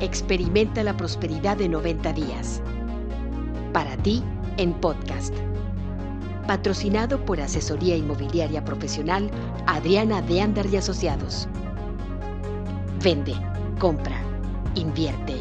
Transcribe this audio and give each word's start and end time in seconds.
Experimenta 0.00 0.82
la 0.82 0.94
prosperidad 0.94 1.56
de 1.56 1.70
90 1.70 2.12
días. 2.12 2.60
Para 3.72 3.96
ti, 3.96 4.22
en 4.58 4.74
podcast. 4.74 5.34
Patrocinado 6.46 7.24
por 7.24 7.40
Asesoría 7.40 7.96
Inmobiliaria 7.96 8.62
Profesional 8.62 9.30
Adriana 9.66 10.20
de 10.20 10.42
Andar 10.42 10.66
y 10.66 10.76
Asociados. 10.76 11.48
Vende, 13.02 13.32
compra, 13.78 14.20
invierte 14.74 15.36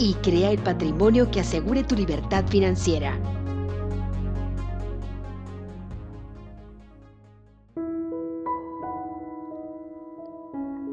y 0.00 0.14
crea 0.14 0.50
el 0.50 0.58
patrimonio 0.58 1.30
que 1.30 1.38
asegure 1.38 1.84
tu 1.84 1.94
libertad 1.94 2.44
financiera. 2.48 3.16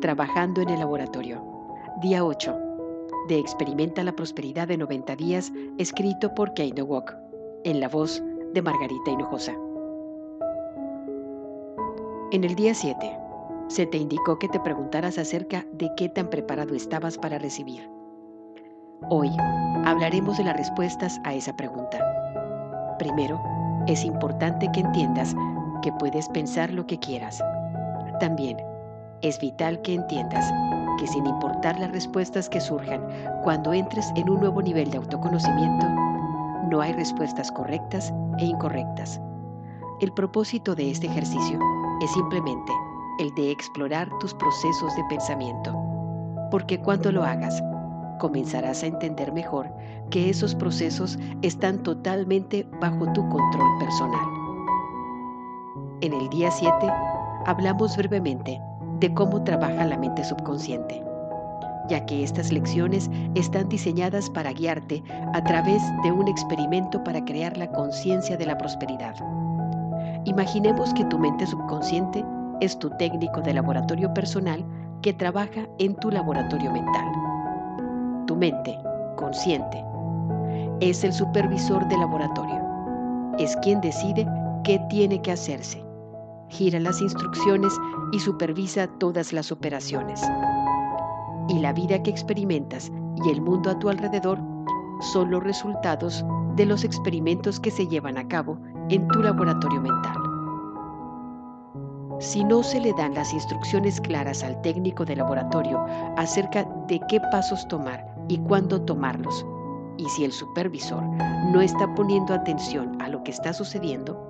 Trabajando 0.02 0.62
en 0.62 0.70
el 0.70 0.80
laboratorio. 0.80 1.44
Día 2.00 2.24
8. 2.24 2.67
De 3.28 3.38
Experimenta 3.40 4.06
la 4.06 4.14
Prosperidad 4.14 4.70
de 4.70 4.78
90 4.78 5.18
días, 5.18 5.52
escrito 5.78 6.34
por 6.34 6.54
Kane 6.54 6.82
Walk, 6.82 7.14
en 7.66 7.82
la 7.82 7.90
voz 7.90 8.24
de 8.54 8.62
Margarita 8.62 9.12
Hinojosa. 9.12 9.54
En 12.32 12.46
el 12.46 12.56
día 12.56 12.74
7, 12.74 13.18
se 13.68 13.86
te 13.86 13.98
indicó 13.98 14.40
que 14.40 14.48
te 14.48 14.62
preguntaras 14.62 15.18
acerca 15.18 15.66
de 15.74 15.90
qué 15.98 16.08
tan 16.08 16.30
preparado 16.30 16.74
estabas 16.74 17.18
para 17.18 17.38
recibir. 17.38 17.90
Hoy 19.10 19.30
hablaremos 19.84 20.38
de 20.38 20.46
las 20.46 20.56
respuestas 20.56 21.20
a 21.26 21.34
esa 21.34 21.54
pregunta. 21.58 22.00
Primero, 22.98 23.42
es 23.88 24.06
importante 24.06 24.70
que 24.72 24.80
entiendas 24.80 25.36
que 25.82 25.92
puedes 25.94 26.30
pensar 26.30 26.72
lo 26.72 26.88
que 26.88 26.98
quieras. 26.98 27.44
También 28.22 28.56
es 29.22 29.38
vital 29.40 29.82
que 29.82 29.96
entiendas 29.96 30.50
que 30.98 31.08
sin 31.08 31.26
importar 31.26 31.80
las 31.80 31.92
respuestas 31.92 32.50
que 32.50 32.60
surjan 32.60 33.02
cuando 33.44 33.74
entres 33.74 34.12
en 34.16 34.30
un 34.30 34.40
nuevo 34.40 34.62
nivel 34.62 34.90
de 34.92 34.98
autoconocimiento, 34.98 35.86
no 36.70 36.82
hay 36.82 36.94
respuestas 36.94 37.52
correctas 37.52 38.14
e 38.40 38.46
incorrectas. 38.46 39.22
El 40.02 40.12
propósito 40.12 40.76
de 40.76 40.92
este 40.92 41.08
ejercicio 41.08 41.60
es 42.02 42.12
simplemente 42.12 42.72
el 43.20 43.34
de 43.36 43.52
explorar 43.52 44.10
tus 44.20 44.34
procesos 44.34 44.96
de 44.96 45.04
pensamiento, 45.10 45.76
porque 46.52 46.80
cuando 46.80 47.12
lo 47.12 47.24
hagas, 47.24 47.64
comenzarás 48.20 48.84
a 48.84 48.88
entender 48.88 49.32
mejor 49.32 49.72
que 50.10 50.30
esos 50.30 50.56
procesos 50.56 51.18
están 51.42 51.82
totalmente 51.84 52.68
bajo 52.80 53.12
tu 53.14 53.28
control 53.30 53.80
personal. 53.80 54.28
En 56.02 56.14
el 56.14 56.30
día 56.30 56.52
7 56.52 56.74
hablamos 57.46 57.98
brevemente 57.98 58.60
de 59.00 59.14
cómo 59.14 59.44
trabaja 59.44 59.86
la 59.86 59.98
mente 59.98 60.24
subconsciente, 60.24 61.04
ya 61.90 62.06
que 62.06 62.24
estas 62.24 62.52
lecciones 62.52 63.10
están 63.36 63.70
diseñadas 63.70 64.30
para 64.30 64.54
guiarte 64.54 65.04
a 65.34 65.44
través 65.44 65.82
de 66.04 66.12
un 66.12 66.28
experimento 66.28 67.04
para 67.04 67.24
crear 67.24 67.58
la 67.58 67.72
conciencia 67.72 68.38
de 68.38 68.46
la 68.46 68.58
prosperidad. 68.58 69.16
Imaginemos 70.26 70.94
que 70.94 71.06
tu 71.06 71.18
mente 71.18 71.46
subconsciente 71.46 72.26
es 72.60 72.78
tu 72.80 72.90
técnico 72.98 73.42
de 73.42 73.54
laboratorio 73.54 74.14
personal 74.14 74.66
que 75.02 75.14
trabaja 75.14 75.68
en 75.80 75.96
tu 75.96 76.10
laboratorio 76.10 76.72
mental. 76.72 77.06
Tu 78.26 78.36
mente, 78.36 78.78
consciente, 79.16 79.84
es 80.82 81.04
el 81.04 81.14
supervisor 81.14 81.88
del 81.88 82.02
laboratorio. 82.02 82.62
Es 83.38 83.56
quien 83.58 83.80
decide 83.82 84.28
qué 84.64 84.80
tiene 84.90 85.22
que 85.22 85.32
hacerse. 85.32 85.87
Gira 86.50 86.80
las 86.80 87.02
instrucciones 87.02 87.74
y 88.12 88.20
supervisa 88.20 88.88
todas 88.88 89.34
las 89.34 89.52
operaciones. 89.52 90.22
Y 91.50 91.60
la 91.60 91.74
vida 91.74 92.02
que 92.04 92.10
experimentas 92.10 92.92
y 93.26 93.30
el 93.30 93.42
mundo 93.42 93.70
a 93.70 93.80
tu 93.80 93.90
alrededor 93.90 94.40
son 95.14 95.32
los 95.32 95.44
resultados 95.44 96.26
de 96.56 96.66
los 96.66 96.84
experimentos 96.84 97.60
que 97.60 97.72
se 97.72 97.88
llevan 97.88 98.18
a 98.18 98.28
cabo 98.28 98.58
en 98.90 99.08
tu 99.10 99.22
laboratorio 99.22 99.82
mental. 99.82 100.18
Si 102.20 102.44
no 102.44 102.64
se 102.64 102.80
le 102.80 102.94
dan 102.94 103.14
las 103.14 103.32
instrucciones 103.32 104.02
claras 104.02 104.42
al 104.44 104.60
técnico 104.62 105.06
de 105.06 105.16
laboratorio 105.16 105.86
acerca 106.18 106.64
de 106.88 107.00
qué 107.08 107.22
pasos 107.32 107.68
tomar 107.68 108.04
y 108.28 108.40
cuándo 108.40 108.82
tomarlos, 108.82 109.46
y 109.98 110.06
si 110.10 110.26
el 110.26 110.32
supervisor 110.32 111.04
no 111.52 111.62
está 111.62 111.94
poniendo 111.94 112.34
atención 112.34 113.00
a 113.02 113.10
lo 113.10 113.24
que 113.24 113.32
está 113.32 113.54
sucediendo, 113.54 114.27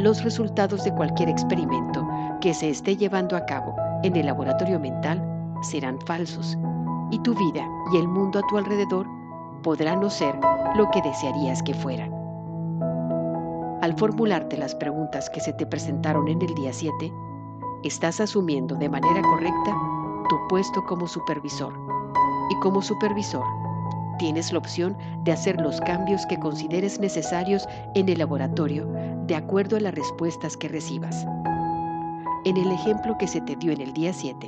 los 0.00 0.24
resultados 0.24 0.84
de 0.84 0.94
cualquier 0.94 1.28
experimento 1.28 2.06
que 2.40 2.54
se 2.54 2.70
esté 2.70 2.96
llevando 2.96 3.36
a 3.36 3.44
cabo 3.44 3.76
en 4.02 4.16
el 4.16 4.26
laboratorio 4.26 4.80
mental 4.80 5.22
serán 5.62 6.00
falsos 6.00 6.56
y 7.10 7.18
tu 7.20 7.34
vida 7.34 7.68
y 7.92 7.98
el 7.98 8.08
mundo 8.08 8.38
a 8.38 8.46
tu 8.48 8.56
alrededor 8.56 9.06
podrán 9.62 10.00
no 10.00 10.08
ser 10.10 10.34
lo 10.74 10.90
que 10.90 11.02
desearías 11.02 11.62
que 11.62 11.74
fueran. 11.74 12.12
Al 13.82 13.94
formularte 13.96 14.56
las 14.56 14.74
preguntas 14.74 15.28
que 15.30 15.40
se 15.40 15.52
te 15.52 15.66
presentaron 15.66 16.28
en 16.28 16.40
el 16.42 16.54
día 16.54 16.72
7, 16.72 17.12
estás 17.82 18.20
asumiendo 18.20 18.74
de 18.76 18.88
manera 18.88 19.22
correcta 19.22 19.74
tu 20.28 20.36
puesto 20.48 20.84
como 20.86 21.06
supervisor. 21.06 21.72
Y 22.50 22.56
como 22.60 22.82
supervisor, 22.82 23.44
tienes 24.20 24.52
la 24.52 24.58
opción 24.58 24.98
de 25.24 25.32
hacer 25.32 25.58
los 25.62 25.80
cambios 25.80 26.26
que 26.26 26.38
consideres 26.38 27.00
necesarios 27.00 27.66
en 27.94 28.06
el 28.10 28.18
laboratorio 28.18 28.86
de 29.26 29.34
acuerdo 29.34 29.78
a 29.78 29.80
las 29.80 29.94
respuestas 29.94 30.58
que 30.58 30.68
recibas. 30.68 31.24
En 32.44 32.58
el 32.58 32.70
ejemplo 32.70 33.16
que 33.16 33.26
se 33.26 33.40
te 33.40 33.56
dio 33.56 33.72
en 33.72 33.80
el 33.80 33.94
día 33.94 34.12
7, 34.12 34.46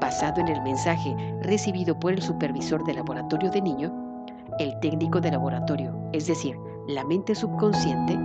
basado 0.00 0.40
en 0.40 0.48
el 0.48 0.60
mensaje 0.62 1.14
recibido 1.42 1.96
por 2.00 2.14
el 2.14 2.20
supervisor 2.20 2.84
del 2.84 2.96
laboratorio 2.96 3.48
de 3.52 3.62
niño, 3.62 3.94
el 4.58 4.76
técnico 4.80 5.20
de 5.20 5.30
laboratorio, 5.30 5.96
es 6.12 6.26
decir, 6.26 6.58
la 6.88 7.04
mente 7.04 7.36
subconsciente, 7.36 8.18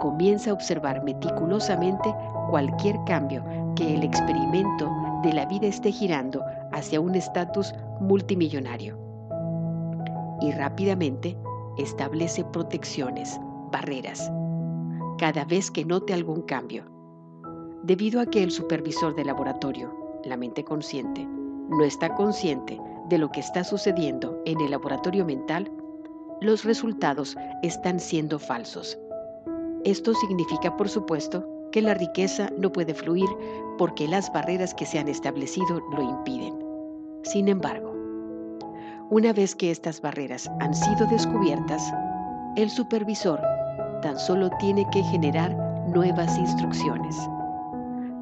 comienza 0.00 0.48
a 0.48 0.54
observar 0.54 1.04
meticulosamente 1.04 2.10
cualquier 2.48 2.98
cambio 3.04 3.44
que 3.76 3.96
el 3.96 4.02
experimento 4.02 4.90
de 5.22 5.34
la 5.34 5.44
vida 5.44 5.66
esté 5.66 5.92
girando 5.92 6.42
hacia 6.72 7.02
un 7.02 7.14
estatus 7.14 7.74
multimillonario. 8.00 9.09
Y 10.40 10.52
rápidamente 10.52 11.36
establece 11.78 12.44
protecciones, 12.44 13.38
barreras, 13.70 14.30
cada 15.18 15.44
vez 15.44 15.70
que 15.70 15.84
note 15.84 16.12
algún 16.12 16.42
cambio. 16.42 16.84
Debido 17.82 18.20
a 18.20 18.26
que 18.26 18.42
el 18.42 18.50
supervisor 18.50 19.14
del 19.14 19.28
laboratorio, 19.28 19.94
la 20.24 20.36
mente 20.36 20.64
consciente, 20.64 21.26
no 21.26 21.84
está 21.84 22.14
consciente 22.14 22.78
de 23.08 23.18
lo 23.18 23.30
que 23.30 23.40
está 23.40 23.64
sucediendo 23.64 24.40
en 24.44 24.60
el 24.60 24.70
laboratorio 24.70 25.24
mental, 25.24 25.70
los 26.40 26.64
resultados 26.64 27.36
están 27.62 28.00
siendo 28.00 28.38
falsos 28.38 28.98
esto 29.84 30.12
significa, 30.12 30.76
por 30.76 30.90
supuesto, 30.90 31.46
que 31.72 31.80
la 31.80 31.94
riqueza 31.94 32.50
no 32.58 32.70
puede 32.70 32.92
fluir 32.92 33.28
porque 33.78 34.06
las 34.06 34.30
barreras 34.30 34.74
que 34.74 34.84
se 34.84 34.98
han 34.98 35.08
establecido 35.08 35.80
lo 35.96 36.02
impiden. 36.02 36.54
Sin 37.22 37.48
embargo, 37.48 37.89
una 39.10 39.32
vez 39.32 39.56
que 39.56 39.72
estas 39.72 40.00
barreras 40.00 40.48
han 40.60 40.72
sido 40.72 41.04
descubiertas, 41.08 41.82
el 42.54 42.70
supervisor 42.70 43.40
tan 44.02 44.16
solo 44.16 44.50
tiene 44.60 44.86
que 44.92 45.02
generar 45.02 45.52
nuevas 45.88 46.38
instrucciones. 46.38 47.16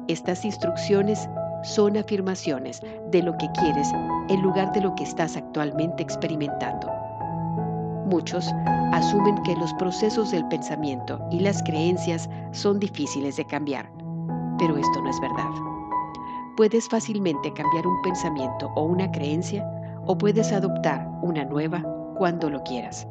Estas 0.07 0.43
instrucciones 0.43 1.29
son 1.63 1.95
afirmaciones 1.95 2.81
de 3.11 3.21
lo 3.21 3.37
que 3.37 3.47
quieres 3.51 3.87
en 4.29 4.41
lugar 4.41 4.71
de 4.73 4.81
lo 4.81 4.95
que 4.95 5.03
estás 5.03 5.37
actualmente 5.37 6.01
experimentando. 6.01 6.91
Muchos 8.07 8.51
asumen 8.91 9.43
que 9.43 9.55
los 9.57 9.71
procesos 9.75 10.31
del 10.31 10.47
pensamiento 10.47 11.23
y 11.29 11.39
las 11.41 11.61
creencias 11.61 12.27
son 12.51 12.79
difíciles 12.79 13.37
de 13.37 13.45
cambiar, 13.45 13.91
pero 14.57 14.75
esto 14.75 15.01
no 15.03 15.09
es 15.11 15.21
verdad. 15.21 15.51
Puedes 16.57 16.89
fácilmente 16.89 17.53
cambiar 17.53 17.85
un 17.85 18.01
pensamiento 18.01 18.71
o 18.75 18.81
una 18.81 19.11
creencia 19.11 19.63
o 20.05 20.17
puedes 20.17 20.51
adoptar 20.51 21.07
una 21.21 21.45
nueva 21.45 21.83
cuando 22.15 22.49
lo 22.49 22.63
quieras. 22.63 23.07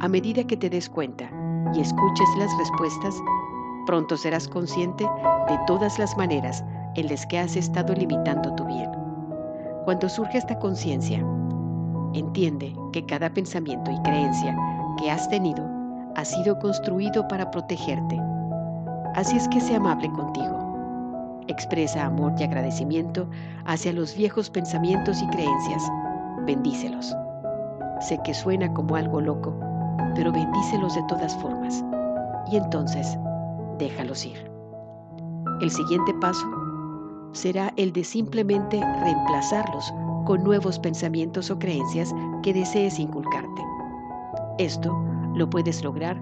A 0.00 0.08
medida 0.08 0.44
que 0.44 0.56
te 0.56 0.68
des 0.68 0.88
cuenta 0.88 1.30
y 1.74 1.80
escuches 1.80 2.28
las 2.38 2.56
respuestas, 2.58 3.14
pronto 3.86 4.16
serás 4.16 4.48
consciente 4.48 5.04
de 5.48 5.58
todas 5.66 5.98
las 5.98 6.16
maneras 6.16 6.64
en 6.94 7.08
las 7.08 7.26
que 7.26 7.38
has 7.38 7.56
estado 7.56 7.94
limitando 7.94 8.54
tu 8.54 8.64
bien. 8.66 8.90
Cuando 9.84 10.08
surge 10.08 10.38
esta 10.38 10.58
conciencia, 10.58 11.24
Entiende 12.16 12.74
que 12.94 13.04
cada 13.04 13.28
pensamiento 13.28 13.90
y 13.90 14.00
creencia 14.00 14.56
que 14.96 15.10
has 15.10 15.28
tenido 15.28 15.68
ha 16.14 16.24
sido 16.24 16.58
construido 16.58 17.28
para 17.28 17.50
protegerte. 17.50 18.18
Así 19.14 19.36
es 19.36 19.46
que 19.48 19.60
sea 19.60 19.76
amable 19.76 20.10
contigo. 20.12 20.65
Expresa 21.48 22.06
amor 22.06 22.34
y 22.38 22.44
agradecimiento 22.44 23.28
hacia 23.66 23.92
los 23.92 24.16
viejos 24.16 24.50
pensamientos 24.50 25.22
y 25.22 25.26
creencias. 25.28 25.82
Bendícelos. 26.44 27.14
Sé 28.00 28.18
que 28.24 28.34
suena 28.34 28.72
como 28.74 28.96
algo 28.96 29.20
loco, 29.20 29.54
pero 30.14 30.32
bendícelos 30.32 30.94
de 30.94 31.02
todas 31.04 31.36
formas. 31.36 31.84
Y 32.50 32.56
entonces, 32.56 33.16
déjalos 33.78 34.26
ir. 34.26 34.50
El 35.60 35.70
siguiente 35.70 36.12
paso 36.14 36.46
será 37.32 37.72
el 37.76 37.92
de 37.92 38.02
simplemente 38.02 38.80
reemplazarlos 39.00 39.92
con 40.24 40.42
nuevos 40.42 40.78
pensamientos 40.78 41.50
o 41.50 41.58
creencias 41.58 42.14
que 42.42 42.52
desees 42.52 42.98
inculcarte. 42.98 43.62
Esto 44.58 44.98
lo 45.34 45.48
puedes 45.48 45.84
lograr 45.84 46.20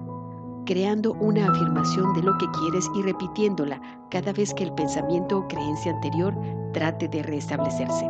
creando 0.65 1.13
una 1.13 1.47
afirmación 1.47 2.13
de 2.13 2.23
lo 2.23 2.37
que 2.37 2.47
quieres 2.59 2.89
y 2.95 3.01
repitiéndola 3.03 3.79
cada 4.09 4.33
vez 4.33 4.53
que 4.53 4.63
el 4.63 4.73
pensamiento 4.73 5.39
o 5.39 5.47
creencia 5.47 5.93
anterior 5.93 6.35
trate 6.73 7.07
de 7.07 7.23
restablecerse. 7.23 8.09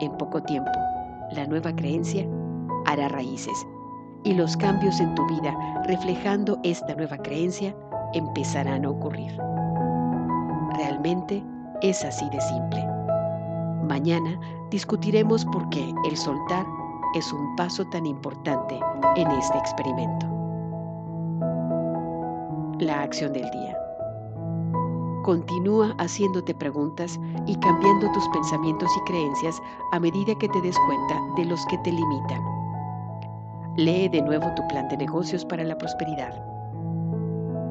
En 0.00 0.12
poco 0.18 0.42
tiempo, 0.42 0.70
la 1.32 1.46
nueva 1.46 1.74
creencia 1.74 2.26
hará 2.86 3.08
raíces 3.08 3.66
y 4.24 4.34
los 4.34 4.56
cambios 4.56 5.00
en 5.00 5.14
tu 5.14 5.26
vida 5.26 5.56
reflejando 5.86 6.58
esta 6.62 6.94
nueva 6.94 7.16
creencia 7.18 7.74
empezarán 8.12 8.84
a 8.84 8.90
ocurrir. 8.90 9.32
Realmente 10.74 11.42
es 11.82 12.04
así 12.04 12.28
de 12.30 12.40
simple. 12.40 12.84
Mañana 13.88 14.38
discutiremos 14.70 15.44
por 15.46 15.68
qué 15.70 15.92
el 16.08 16.16
soltar 16.16 16.66
es 17.14 17.32
un 17.32 17.56
paso 17.56 17.84
tan 17.86 18.06
importante 18.06 18.78
en 19.16 19.30
este 19.32 19.58
experimento. 19.58 20.39
La 22.80 23.02
acción 23.02 23.34
del 23.34 23.50
día. 23.50 23.78
Continúa 25.22 25.94
haciéndote 25.98 26.54
preguntas 26.54 27.20
y 27.46 27.54
cambiando 27.56 28.10
tus 28.12 28.26
pensamientos 28.30 28.88
y 28.96 29.00
creencias 29.04 29.60
a 29.92 30.00
medida 30.00 30.34
que 30.38 30.48
te 30.48 30.62
des 30.62 30.74
cuenta 30.86 31.20
de 31.36 31.44
los 31.44 31.60
que 31.66 31.76
te 31.76 31.92
limitan. 31.92 32.40
Lee 33.76 34.08
de 34.08 34.22
nuevo 34.22 34.46
tu 34.56 34.66
plan 34.68 34.88
de 34.88 34.96
negocios 34.96 35.44
para 35.44 35.62
la 35.62 35.76
prosperidad. 35.76 36.42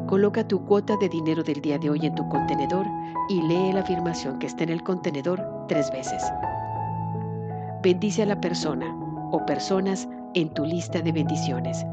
Coloca 0.05 0.47
tu 0.47 0.63
cuota 0.65 0.95
de 0.97 1.09
dinero 1.09 1.41
del 1.41 1.59
día 1.59 1.79
de 1.79 1.89
hoy 1.89 2.05
en 2.05 2.13
tu 2.13 2.29
contenedor 2.29 2.85
y 3.29 3.41
lee 3.41 3.73
la 3.73 3.81
afirmación 3.81 4.37
que 4.37 4.45
está 4.45 4.63
en 4.65 4.69
el 4.69 4.83
contenedor 4.83 5.43
tres 5.67 5.89
veces. 5.89 6.23
Bendice 7.81 8.21
a 8.21 8.27
la 8.27 8.39
persona 8.39 8.95
o 9.31 9.43
personas 9.47 10.07
en 10.35 10.53
tu 10.53 10.65
lista 10.65 11.01
de 11.01 11.11
bendiciones 11.11 11.83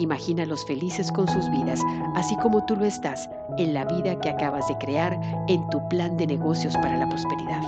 Imagínalos 0.00 0.64
felices 0.64 1.12
con 1.12 1.28
sus 1.28 1.50
vidas, 1.50 1.82
así 2.14 2.34
como 2.36 2.64
tú 2.64 2.74
lo 2.74 2.86
estás 2.86 3.28
en 3.58 3.74
la 3.74 3.84
vida 3.84 4.18
que 4.18 4.30
acabas 4.30 4.66
de 4.66 4.78
crear 4.78 5.20
en 5.46 5.68
tu 5.68 5.86
plan 5.90 6.16
de 6.16 6.26
negocios 6.26 6.74
para 6.78 6.96
la 6.96 7.06
prosperidad. 7.06 7.62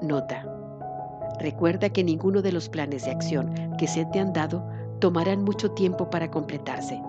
Nota. 0.00 0.42
Recuerda 1.38 1.90
que 1.90 2.02
ninguno 2.02 2.40
de 2.40 2.52
los 2.52 2.70
planes 2.70 3.04
de 3.04 3.10
acción 3.10 3.52
que 3.76 3.86
se 3.86 4.06
te 4.06 4.20
han 4.20 4.32
dado 4.32 4.66
tomarán 5.00 5.44
mucho 5.44 5.72
tiempo 5.72 6.08
para 6.08 6.30
completarse. 6.30 7.02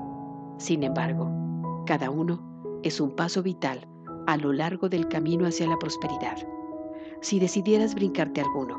Sin 0.58 0.84
embargo, 0.84 1.32
cada 1.86 2.10
uno 2.10 2.42
es 2.84 3.00
un 3.00 3.12
paso 3.12 3.42
vital 3.42 3.88
a 4.28 4.36
lo 4.36 4.52
largo 4.52 4.90
del 4.90 5.08
camino 5.08 5.48
hacia 5.48 5.68
la 5.68 5.80
prosperidad. 5.80 6.38
Si 7.22 7.40
decidieras 7.40 7.96
brincarte 7.96 8.42
alguno, 8.42 8.78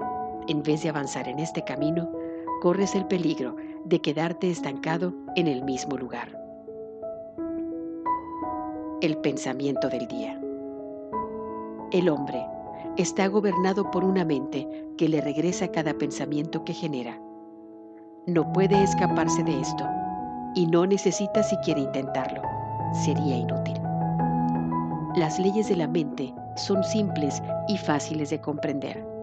en 0.48 0.62
vez 0.62 0.82
de 0.82 0.90
avanzar 0.90 1.28
en 1.28 1.38
este 1.38 1.64
camino, 1.64 2.10
corres 2.64 2.94
el 2.94 3.04
peligro 3.04 3.56
de 3.84 4.00
quedarte 4.00 4.50
estancado 4.50 5.12
en 5.36 5.48
el 5.48 5.62
mismo 5.64 5.98
lugar. 5.98 6.28
El 9.02 9.18
pensamiento 9.18 9.90
del 9.90 10.08
día. 10.08 10.40
El 11.92 12.08
hombre 12.08 12.42
está 12.96 13.26
gobernado 13.26 13.90
por 13.90 14.02
una 14.02 14.24
mente 14.24 14.66
que 14.96 15.10
le 15.10 15.20
regresa 15.20 15.68
cada 15.68 15.92
pensamiento 15.92 16.64
que 16.64 16.72
genera. 16.72 17.20
No 18.26 18.50
puede 18.54 18.82
escaparse 18.82 19.44
de 19.44 19.60
esto 19.60 19.86
y 20.54 20.66
no 20.66 20.86
necesita 20.86 21.42
siquiera 21.42 21.80
intentarlo. 21.80 22.40
Sería 23.04 23.36
inútil. 23.36 23.78
Las 25.16 25.38
leyes 25.38 25.68
de 25.68 25.76
la 25.76 25.86
mente 25.86 26.34
son 26.56 26.82
simples 26.82 27.42
y 27.68 27.76
fáciles 27.76 28.30
de 28.30 28.40
comprender. 28.40 29.13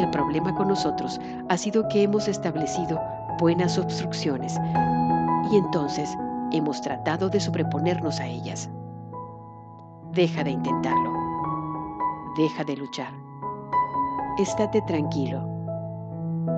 El 0.00 0.08
problema 0.08 0.54
con 0.54 0.68
nosotros 0.68 1.20
ha 1.50 1.58
sido 1.58 1.86
que 1.88 2.04
hemos 2.04 2.26
establecido 2.26 2.98
buenas 3.38 3.76
obstrucciones 3.76 4.58
y 5.52 5.56
entonces 5.56 6.16
hemos 6.52 6.80
tratado 6.80 7.28
de 7.28 7.38
sobreponernos 7.38 8.18
a 8.18 8.26
ellas. 8.26 8.70
Deja 10.14 10.42
de 10.42 10.52
intentarlo. 10.52 11.12
Deja 12.38 12.64
de 12.64 12.78
luchar. 12.78 13.12
Estate 14.38 14.80
tranquilo. 14.86 15.46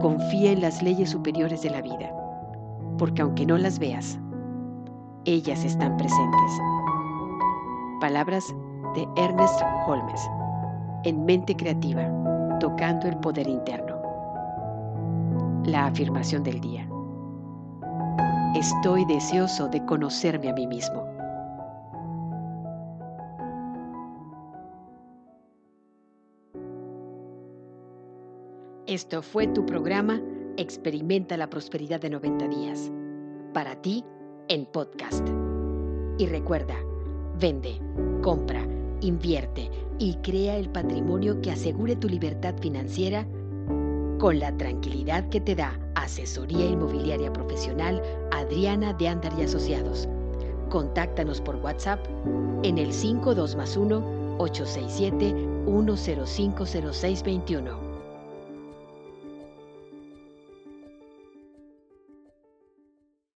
Confía 0.01 0.53
en 0.53 0.61
las 0.61 0.81
leyes 0.81 1.11
superiores 1.11 1.63
de 1.63 1.71
la 1.71 1.83
vida, 1.83 2.15
porque 2.97 3.23
aunque 3.23 3.45
no 3.45 3.59
las 3.59 3.81
veas, 3.81 4.21
ellas 5.25 5.65
están 5.65 5.97
presentes. 5.97 6.61
Palabras 8.01 8.55
de 8.95 9.09
Ernest 9.17 9.61
Holmes 9.89 10.31
en 11.03 11.25
Mente 11.25 11.57
Creativa 11.57 12.09
tocando 12.63 13.09
el 13.09 13.17
poder 13.17 13.49
interno. 13.49 14.01
La 15.65 15.87
afirmación 15.87 16.45
del 16.45 16.61
día. 16.61 16.89
Estoy 18.55 19.05
deseoso 19.05 19.67
de 19.67 19.85
conocerme 19.85 20.49
a 20.49 20.53
mí 20.53 20.69
mismo. 20.69 21.05
Esto 28.87 29.23
fue 29.23 29.49
tu 29.49 29.67
programa 29.67 30.23
Experimenta 30.57 31.37
la 31.37 31.51
Prosperidad 31.51 32.01
de 32.01 32.11
90 32.11 32.47
días. 32.47 32.93
Para 33.53 33.75
ti, 33.75 34.05
en 34.47 34.67
podcast. 34.67 35.27
Y 36.17 36.27
recuerda, 36.27 36.77
vende, 37.41 37.81
compra, 38.23 38.65
invierte 39.01 39.69
y 40.03 40.17
crea 40.17 40.57
el 40.57 40.69
patrimonio 40.69 41.41
que 41.41 41.53
asegure 41.53 41.95
tu 41.95 42.09
libertad 42.09 42.57
financiera 42.61 43.25
con 44.19 44.41
la 44.41 44.51
tranquilidad 44.57 45.29
que 45.29 45.41
te 45.41 45.55
da 45.55 45.79
Asesoría 45.95 46.67
Inmobiliaria 46.67 47.33
Profesional 47.33 48.03
Adriana 48.33 48.95
de 48.95 49.07
Andar 49.07 49.33
y 49.39 49.43
Asociados. 49.43 50.09
Contáctanos 50.71 51.41
por 51.41 51.55
WhatsApp 51.57 52.05
en 52.65 52.79
el 52.79 52.93
52 52.93 53.57
867 54.39 55.35
1050621 55.67 57.92